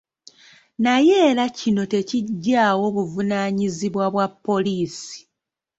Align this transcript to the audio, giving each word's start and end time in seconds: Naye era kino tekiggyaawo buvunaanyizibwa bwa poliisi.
Naye 0.83 1.15
era 1.29 1.45
kino 1.57 1.81
tekiggyaawo 1.93 2.85
buvunaanyizibwa 2.95 4.05
bwa 4.13 4.25
poliisi. 4.45 5.17